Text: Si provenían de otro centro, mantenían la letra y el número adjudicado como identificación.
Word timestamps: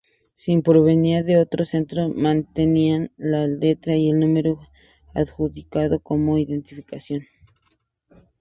Si 0.33 0.57
provenían 0.63 1.23
de 1.27 1.37
otro 1.37 1.63
centro, 1.63 2.09
mantenían 2.09 3.11
la 3.17 3.45
letra 3.45 3.95
y 3.97 4.09
el 4.09 4.17
número 4.17 4.57
adjudicado 5.13 5.99
como 5.99 6.39
identificación. 6.39 7.27